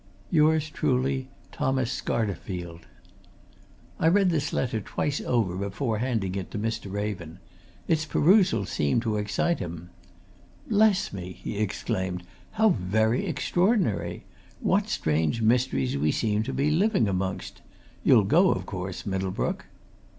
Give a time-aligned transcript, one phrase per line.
[0.31, 2.87] "Yours truly, "THOMAS SCARTERFIELD."
[3.99, 6.91] I read this letter twice over before handing it to Mr.
[6.91, 7.37] Raven.
[7.87, 9.91] Its perusal seemed to excite him.
[10.67, 12.23] "Bless me!" he exclaimed.
[12.53, 14.23] "How very extraordinary!
[14.59, 17.61] What strange mysteries we seem to be living amongst?
[18.03, 19.65] You'll go, of course, Middlebrook?"